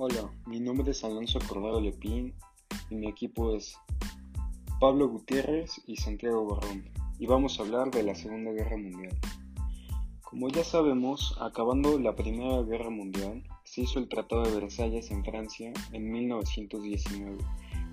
[0.00, 2.32] Hola, mi nombre es Alonso Cordero Lepín
[2.88, 3.76] y mi equipo es
[4.78, 9.18] Pablo Gutiérrez y Santiago Barrón y vamos a hablar de la Segunda Guerra Mundial.
[10.22, 15.24] Como ya sabemos, acabando la Primera Guerra Mundial, se hizo el Tratado de Versalles en
[15.24, 17.36] Francia en 1919,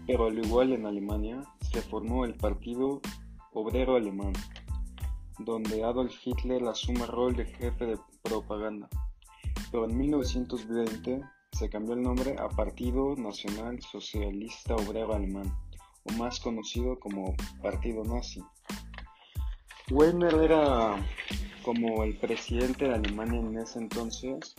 [0.05, 1.41] pero al igual en Alemania
[1.72, 3.02] se formó el Partido
[3.52, 4.34] Obrero Alemán,
[5.40, 8.88] donde Adolf Hitler asume el rol de jefe de propaganda.
[9.72, 11.22] Pero en 1920
[11.58, 15.55] se cambió el nombre a Partido Nacional Socialista Obrero Alemán,
[16.04, 18.44] o más conocido como Partido Nazi.
[19.90, 20.98] Weimar era
[21.63, 24.54] como el presidente de Alemania en ese entonces,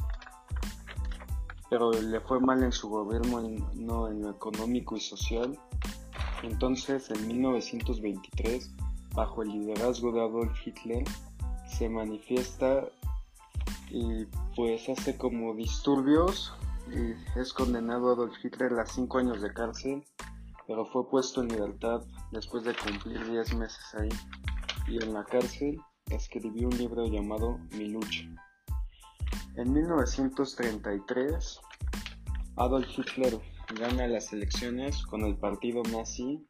[1.68, 3.42] pero le fue mal en su gobierno
[3.74, 5.59] no en lo económico y social.
[6.45, 8.70] Entonces, en 1923,
[9.15, 11.04] bajo el liderazgo de Adolf Hitler,
[11.68, 12.88] se manifiesta
[13.90, 16.54] y pues hace como disturbios
[17.37, 20.04] es condenado Adolf Hitler a 5 años de cárcel,
[20.66, 24.09] pero fue puesto en libertad después de cumplir 10 meses ahí.
[24.88, 28.24] Y en la cárcel escribió un libro llamado Mi lucha.
[29.57, 31.60] En 1933,
[32.57, 33.40] Adolf Hitler
[33.79, 36.46] gana las elecciones con el partido nazi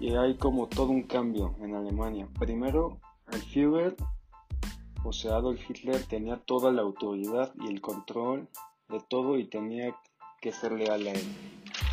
[0.00, 2.28] y hay como todo un cambio en Alemania.
[2.38, 2.98] Primero,
[3.30, 3.96] el Führer,
[5.04, 8.48] o sea, Adolf Hitler tenía toda la autoridad y el control
[8.92, 9.96] de todo y tenía
[10.40, 11.36] que ser leal a él,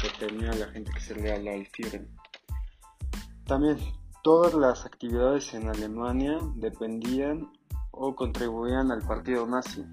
[0.01, 2.07] que tenía la gente que ser leal al Führer.
[3.45, 3.77] También
[4.21, 7.51] todas las actividades en Alemania dependían
[7.91, 9.85] o contribuían al partido nazi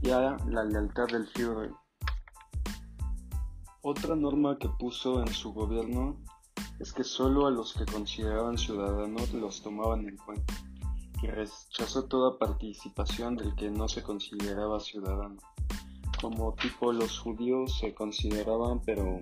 [0.00, 1.72] y a la lealtad del Führer.
[3.82, 6.16] Otra norma que puso en su gobierno
[6.80, 10.54] es que solo a los que consideraban ciudadanos los tomaban en cuenta
[11.22, 15.36] y rechazó toda participación del que no se consideraba ciudadano
[16.20, 19.20] como tipo los judíos se consideraban, pero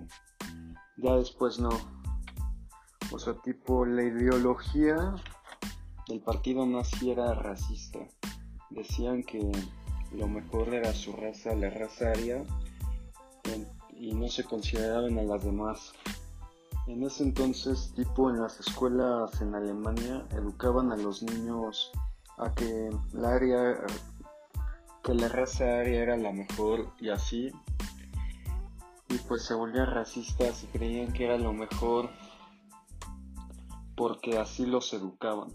[0.97, 1.69] ya después no.
[3.11, 5.15] O sea, tipo la ideología
[6.07, 7.99] del partido nazi era racista.
[8.69, 9.51] Decían que
[10.11, 12.43] lo mejor era su raza, la raza aria,
[13.95, 15.93] y no se consideraban a las demás.
[16.87, 21.91] En ese entonces, tipo en las escuelas en Alemania, educaban a los niños
[22.37, 23.77] a que la área
[25.07, 27.49] que la raza aria era la mejor y así.
[29.07, 32.09] Y pues se volvían racistas y creían que era lo mejor
[33.95, 35.47] porque así los educaban.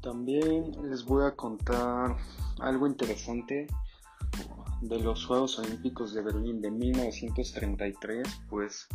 [0.00, 2.16] También les voy a contar
[2.58, 3.66] algo interesante
[4.80, 8.88] de los Juegos Olímpicos de Berlín de 1933, pues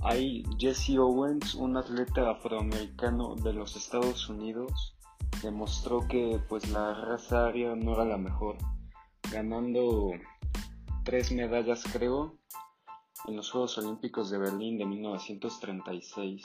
[0.00, 4.96] hay Jesse Owens, un atleta afroamericano de los Estados Unidos,
[5.42, 8.56] demostró que pues la raza aria no era la mejor
[9.32, 10.12] ganando
[11.04, 12.36] tres medallas creo
[13.26, 16.44] en los Juegos Olímpicos de Berlín de 1936,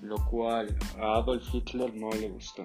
[0.00, 2.64] lo cual a Adolf Hitler no le gustó.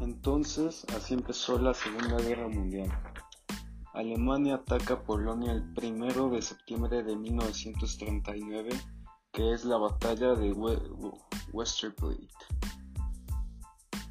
[0.00, 2.90] Entonces, así empezó la Segunda Guerra Mundial.
[3.94, 8.70] Alemania ataca Polonia el 1 de septiembre de 1939,
[9.32, 10.52] que es la batalla de
[11.52, 12.28] Westerplatte.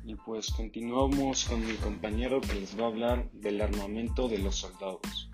[0.04, 4.56] Y pues continuamos con mi compañero que les va a hablar del armamento de los
[4.56, 5.31] soldados.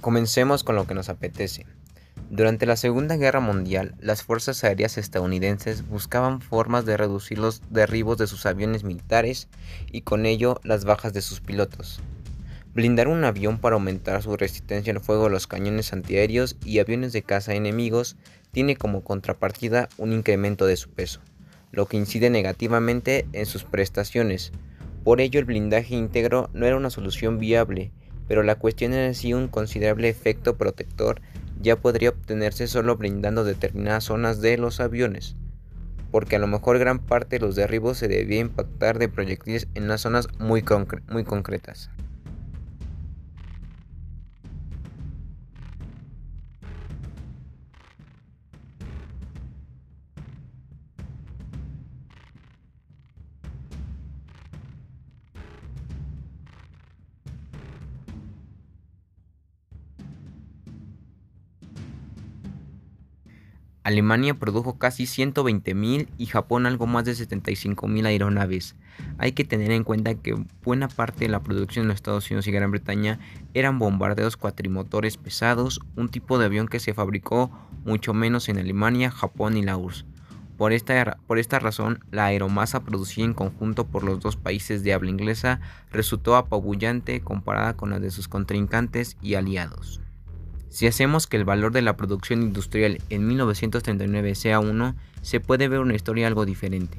[0.00, 1.66] Comencemos con lo que nos apetece.
[2.30, 8.16] Durante la Segunda Guerra Mundial, las fuerzas aéreas estadounidenses buscaban formas de reducir los derribos
[8.16, 9.48] de sus aviones militares
[9.92, 12.00] y con ello las bajas de sus pilotos.
[12.72, 17.12] Blindar un avión para aumentar su resistencia al fuego de los cañones antiaéreos y aviones
[17.12, 18.16] de caza enemigos
[18.52, 21.20] tiene como contrapartida un incremento de su peso,
[21.72, 24.50] lo que incide negativamente en sus prestaciones.
[25.04, 27.92] Por ello el blindaje íntegro no era una solución viable
[28.30, 31.20] pero la cuestión es si un considerable efecto protector
[31.60, 35.34] ya podría obtenerse solo brindando determinadas zonas de los aviones,
[36.12, 39.88] porque a lo mejor gran parte de los derribos se debía impactar de proyectiles en
[39.88, 40.62] las zonas muy,
[41.08, 41.90] muy concretas.
[63.90, 68.76] Alemania produjo casi 120.000 y Japón algo más de 75.000 aeronaves.
[69.18, 70.34] Hay que tener en cuenta que
[70.64, 73.18] buena parte de la producción en los Estados Unidos y Gran Bretaña
[73.54, 77.50] eran bombardeos cuatrimotores pesados, un tipo de avión que se fabricó
[77.84, 80.04] mucho menos en Alemania, Japón y la URSS.
[80.56, 84.92] Por esta, por esta razón, la aeromasa producida en conjunto por los dos países de
[84.92, 85.60] habla inglesa
[85.90, 90.02] resultó apabullante comparada con la de sus contrincantes y aliados.
[90.70, 95.66] Si hacemos que el valor de la producción industrial en 1939 sea 1, se puede
[95.66, 96.98] ver una historia algo diferente.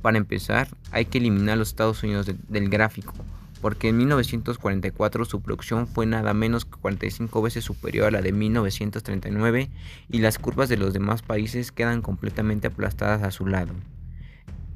[0.00, 3.12] Para empezar, hay que eliminar los Estados Unidos del gráfico,
[3.60, 8.30] porque en 1944 su producción fue nada menos que 45 veces superior a la de
[8.30, 9.70] 1939
[10.08, 13.74] y las curvas de los demás países quedan completamente aplastadas a su lado.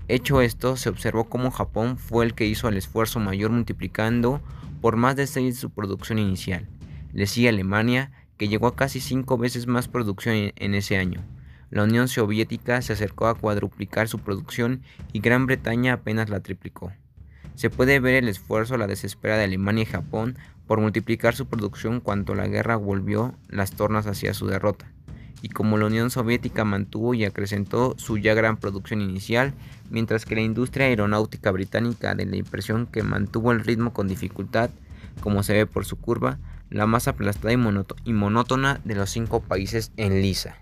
[0.08, 4.42] Hecho esto, se observó cómo Japón fue el que hizo el esfuerzo mayor multiplicando
[4.82, 6.66] por más de 6 su producción inicial.
[7.14, 11.22] Le sigue Alemania, que llegó a casi 5 veces más producción en ese año.
[11.70, 14.82] La Unión Soviética se acercó a cuadruplicar su producción
[15.12, 16.92] y Gran Bretaña apenas la triplicó.
[17.54, 20.36] Se puede ver el esfuerzo, la desespera de Alemania y Japón
[20.66, 24.90] por multiplicar su producción cuando la guerra volvió las tornas hacia su derrota.
[25.42, 29.52] Y como la Unión Soviética mantuvo y acrecentó su ya gran producción inicial,
[29.90, 34.70] mientras que la industria aeronáutica británica de la impresión que mantuvo el ritmo con dificultad,
[35.20, 36.38] como se ve por su curva,
[36.74, 40.56] la más aplastada y, monótona de los cinco países en lisa.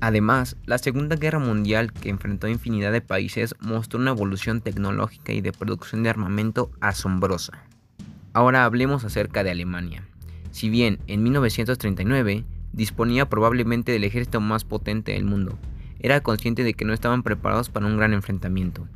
[0.00, 5.32] Además, la Segunda Guerra Mundial, que enfrentó a infinidad de países, mostró una evolución tecnológica
[5.32, 7.64] y de producción de armamento asombrosa.
[8.32, 10.02] Ahora hablemos acerca de Alemania.
[10.50, 15.56] Si bien en 1939 disponía probablemente del ejército más potente del mundo,
[16.00, 18.88] era consciente de que no estaban preparados para un gran enfrentamiento.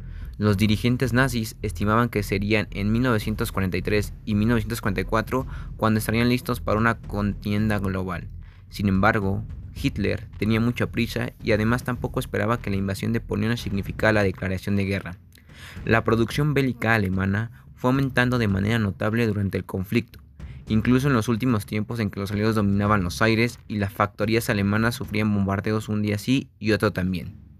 [0.42, 5.46] Los dirigentes nazis estimaban que serían en 1943 y 1944
[5.76, 8.26] cuando estarían listos para una contienda global.
[8.68, 9.44] Sin embargo,
[9.80, 14.24] Hitler tenía mucha prisa y además tampoco esperaba que la invasión de Polonia significara la
[14.24, 15.16] declaración de guerra.
[15.84, 20.18] La producción bélica alemana fue aumentando de manera notable durante el conflicto,
[20.66, 24.50] incluso en los últimos tiempos en que los aliados dominaban los aires y las factorías
[24.50, 27.51] alemanas sufrían bombardeos un día sí y otro también.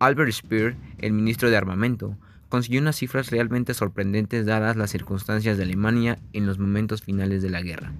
[0.00, 2.16] Albert Speer, el ministro de Armamento,
[2.48, 7.50] consiguió unas cifras realmente sorprendentes dadas las circunstancias de Alemania en los momentos finales de
[7.50, 7.92] la guerra.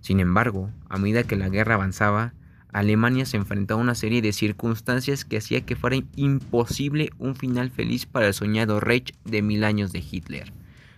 [0.00, 2.34] Sin embargo, a medida que la guerra avanzaba,
[2.72, 7.70] Alemania se enfrentó a una serie de circunstancias que hacía que fuera imposible un final
[7.70, 10.52] feliz para el soñado Reich de mil años de Hitler.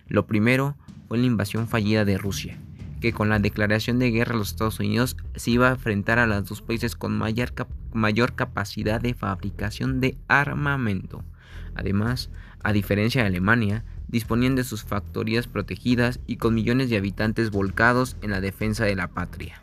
[0.08, 0.76] Lo primero
[1.08, 2.58] fue la invasión fallida de Rusia,
[3.04, 6.48] que con la declaración de guerra los Estados Unidos se iba a enfrentar a los
[6.48, 7.52] dos países con mayor,
[7.92, 11.22] mayor capacidad de fabricación de armamento.
[11.74, 12.30] Además,
[12.62, 18.16] a diferencia de Alemania, disponían de sus factorías protegidas y con millones de habitantes volcados
[18.22, 19.62] en la defensa de la patria.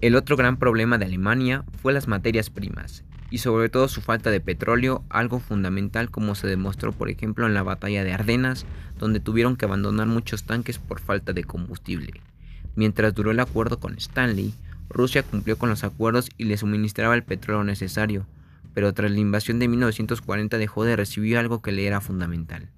[0.00, 4.30] El otro gran problema de Alemania fue las materias primas, y sobre todo su falta
[4.30, 8.66] de petróleo, algo fundamental como se demostró por ejemplo en la batalla de Ardenas,
[9.00, 12.20] donde tuvieron que abandonar muchos tanques por falta de combustible.
[12.74, 14.54] Mientras duró el acuerdo con Stanley,
[14.88, 18.26] Rusia cumplió con los acuerdos y le suministraba el petróleo necesario,
[18.74, 22.68] pero tras la invasión de 1940 dejó de recibir algo que le era fundamental.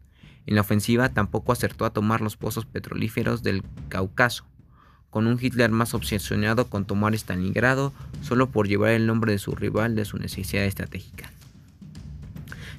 [0.46, 4.44] En la ofensiva tampoco acertó a tomar los pozos petrolíferos del Cáucaso,
[5.10, 9.54] con un Hitler más obsesionado con tomar Stalingrado solo por llevar el nombre de su
[9.54, 11.30] rival de su necesidad estratégica.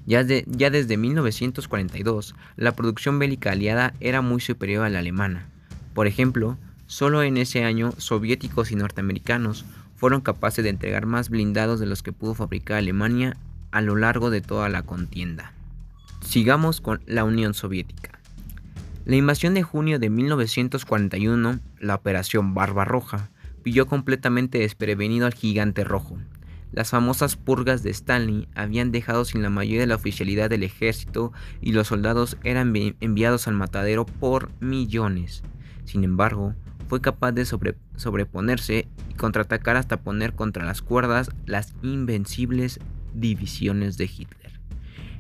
[0.05, 5.47] Ya, ya, desde 1942, la producción bélica aliada era muy superior a la alemana.
[5.93, 9.65] Por ejemplo, solo en ese año soviéticos y norteamericanos
[9.95, 13.37] fueron capaces de entregar más blindados de los que pudo fabricar Alemania
[13.71, 15.53] a lo largo de toda la contienda.
[16.21, 18.19] Sigamos con la Unión Soviética.
[19.05, 23.29] La invasión de junio de 1941, la Operación Barbarroja,
[23.61, 26.17] pilló completamente desprevenido al gigante rojo.
[26.71, 31.31] Las famosas purgas de Stanley habían dejado sin la mayoría de la oficialidad del ejército
[31.61, 35.43] y los soldados eran enviados al matadero por millones.
[35.85, 36.53] Sin embargo,
[36.87, 42.79] fue capaz de sobreponerse y contraatacar hasta poner contra las cuerdas las invencibles
[43.13, 44.59] divisiones de Hitler.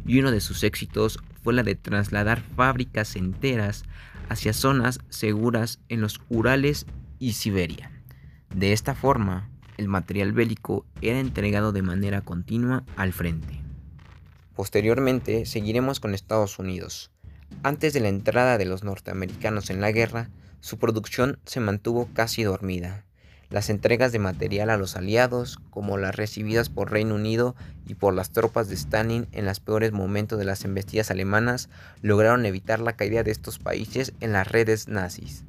[0.05, 3.83] Y uno de sus éxitos fue la de trasladar fábricas enteras
[4.29, 6.85] hacia zonas seguras en los Urales
[7.19, 7.91] y Siberia.
[8.53, 13.61] De esta forma, el material bélico era entregado de manera continua al frente.
[14.55, 17.11] Posteriormente, seguiremos con Estados Unidos.
[17.63, 20.29] Antes de la entrada de los norteamericanos en la guerra,
[20.65, 23.05] su producción se mantuvo casi dormida.
[23.51, 27.55] Las entregas de material a los aliados, como las recibidas por Reino Unido
[27.85, 31.69] y por las tropas de Stalin en los peores momentos de las embestidas alemanas,
[32.01, 35.43] lograron evitar la caída de estos países en las redes nazis.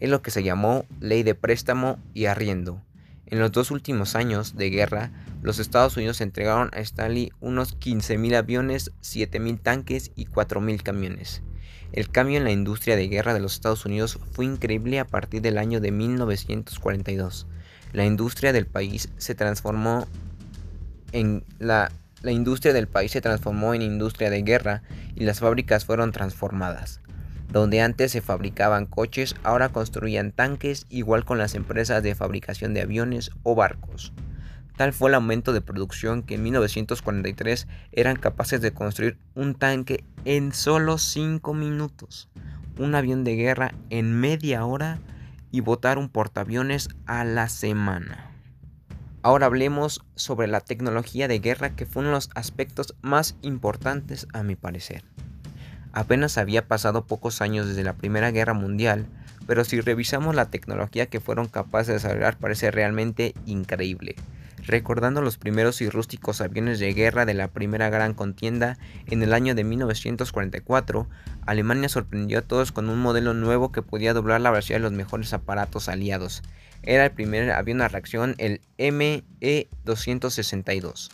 [0.00, 2.82] Es lo que se llamó ley de préstamo y arriendo.
[3.24, 8.36] En los dos últimos años de guerra, los Estados Unidos entregaron a Stanley unos 15.000
[8.36, 11.42] aviones, 7.000 tanques y 4.000 camiones.
[11.92, 15.42] El cambio en la industria de guerra de los Estados Unidos fue increíble a partir
[15.42, 17.46] del año de 1942.
[17.92, 20.06] La industria del país se transformó
[21.12, 21.90] en la,
[22.22, 24.82] la industria del país se transformó en industria de guerra
[25.14, 27.00] y las fábricas fueron transformadas.
[27.50, 32.82] Donde antes se fabricaban coches, ahora construían tanques, igual con las empresas de fabricación de
[32.82, 34.12] aviones o barcos.
[34.78, 40.04] Tal fue el aumento de producción que en 1943 eran capaces de construir un tanque
[40.24, 42.28] en solo 5 minutos,
[42.78, 45.00] un avión de guerra en media hora
[45.50, 48.30] y botar un portaaviones a la semana.
[49.22, 54.28] Ahora hablemos sobre la tecnología de guerra que fue uno de los aspectos más importantes
[54.32, 55.02] a mi parecer.
[55.92, 59.08] Apenas había pasado pocos años desde la Primera Guerra Mundial,
[59.44, 64.14] pero si revisamos la tecnología que fueron capaces de desarrollar parece realmente increíble.
[64.68, 69.32] Recordando los primeros y rústicos aviones de guerra de la primera gran contienda, en el
[69.32, 71.08] año de 1944,
[71.46, 74.92] Alemania sorprendió a todos con un modelo nuevo que podía doblar la velocidad de los
[74.92, 76.42] mejores aparatos aliados.
[76.82, 81.12] Era el primer avión a reacción, el ME-262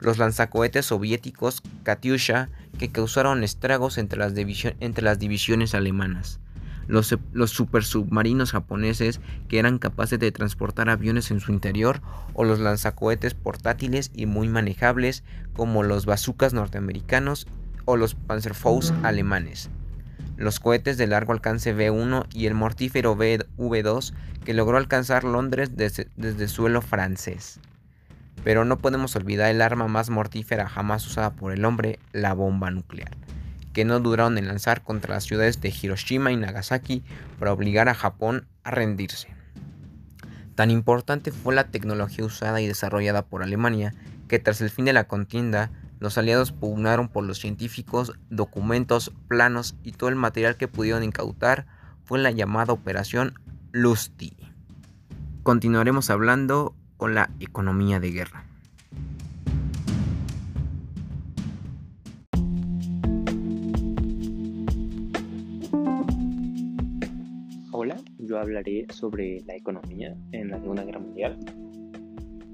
[0.00, 6.38] los lanzacohetes soviéticos Katyusha que causaron estragos entre las, entre las divisiones alemanas.
[6.88, 12.00] Los, los supersubmarinos japoneses que eran capaces de transportar aviones en su interior
[12.34, 17.46] o los lanzacohetes portátiles y muy manejables como los bazookas norteamericanos
[17.86, 19.70] o los Panzerfaust alemanes.
[20.36, 24.12] Los cohetes de largo alcance V1 y el mortífero V2
[24.44, 27.58] que logró alcanzar Londres desde, desde suelo francés.
[28.44, 32.70] Pero no podemos olvidar el arma más mortífera jamás usada por el hombre, la bomba
[32.70, 33.10] nuclear,
[33.76, 37.04] que no duraron en lanzar contra las ciudades de Hiroshima y Nagasaki
[37.38, 39.28] para obligar a Japón a rendirse.
[40.54, 43.92] Tan importante fue la tecnología usada y desarrollada por Alemania
[44.28, 49.76] que tras el fin de la contienda, los aliados pugnaron por los científicos, documentos, planos
[49.82, 51.66] y todo el material que pudieron incautar
[52.02, 53.34] fue la llamada Operación
[53.72, 54.38] Lusty.
[55.42, 58.46] Continuaremos hablando con la economía de guerra.
[68.26, 71.38] Yo hablaré sobre la economía en la Segunda Guerra Mundial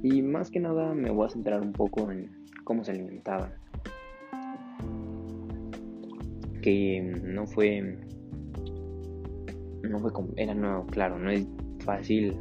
[0.02, 2.30] y más que nada me voy a centrar un poco en
[2.64, 3.52] cómo se alimentaban.
[6.60, 7.98] Que no fue
[9.82, 11.46] no fue era no, claro, no es
[11.84, 12.36] fácil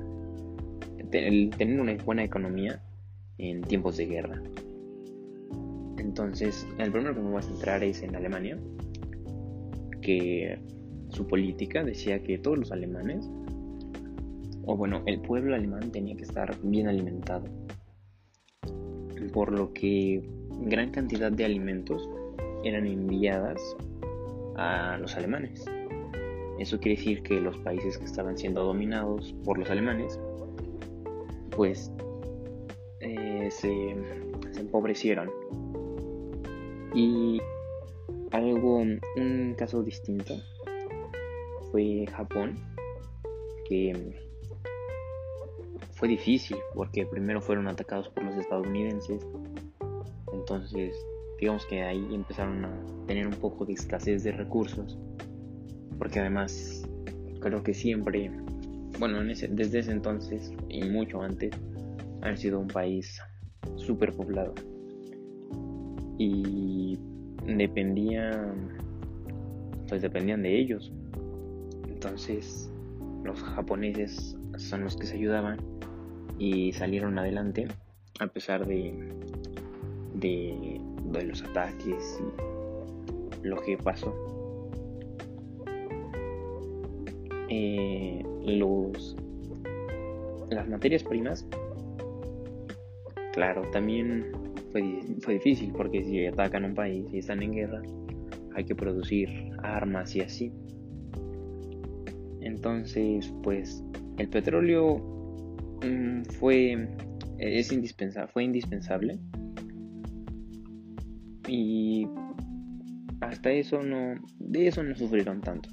[1.11, 2.81] tener una buena economía
[3.37, 4.41] en tiempos de guerra.
[5.97, 8.57] Entonces, el primero que me voy a centrar es en Alemania,
[10.01, 10.57] que
[11.11, 13.29] su política decía que todos los alemanes,
[14.65, 17.45] o bueno, el pueblo alemán tenía que estar bien alimentado,
[19.33, 20.23] por lo que
[20.61, 22.09] gran cantidad de alimentos
[22.63, 23.61] eran enviadas
[24.55, 25.65] a los alemanes.
[26.59, 30.19] Eso quiere decir que los países que estaban siendo dominados por los alemanes
[31.55, 31.91] pues
[32.99, 33.95] eh, se,
[34.59, 35.29] empobrecieron.
[36.93, 37.41] Y
[38.31, 40.35] algo, un caso distinto
[41.71, 42.55] fue Japón,
[43.67, 44.19] que
[45.93, 49.25] fue difícil porque primero fueron atacados por los estadounidenses,
[50.33, 50.95] entonces
[51.39, 52.71] digamos que ahí empezaron a
[53.07, 54.97] tener un poco de escasez de recursos,
[55.97, 56.87] porque además
[57.39, 58.31] creo que siempre
[59.01, 61.51] bueno, desde ese entonces y mucho antes,
[62.21, 63.19] han sido un país
[63.75, 64.53] súper poblado.
[66.19, 66.99] Y
[67.47, 68.77] dependían,
[69.89, 70.93] pues dependían de ellos.
[72.03, 72.67] Entonces,
[73.23, 75.59] los japoneses son los que se ayudaban
[76.39, 77.67] y salieron adelante
[78.19, 78.91] a pesar de,
[80.15, 80.81] de,
[81.23, 82.19] los ataques
[83.43, 84.15] y lo que pasó.
[87.49, 89.15] Eh, los,
[90.49, 91.45] las materias primas,
[93.33, 94.31] claro, también
[94.71, 97.83] fue, fue difícil porque si atacan un país y están en guerra,
[98.55, 100.51] hay que producir armas y así.
[102.51, 103.83] Entonces, pues
[104.17, 104.97] el petróleo
[105.83, 106.87] mm, fue
[107.37, 109.19] es indispensable, fue indispensable
[111.47, 112.07] y
[113.21, 115.69] hasta eso no de eso no sufrieron tanto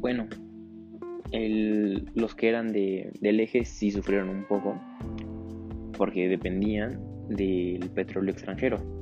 [0.00, 0.26] bueno,
[2.14, 4.80] los que eran de, del eje sí sufrieron un poco
[5.96, 8.97] porque dependían del petróleo extranjero.